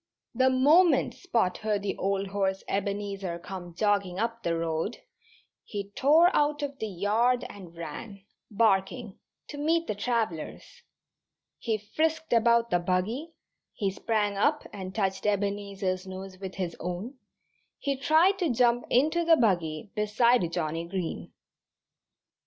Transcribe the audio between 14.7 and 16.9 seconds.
and touched Ebenezer's nose with his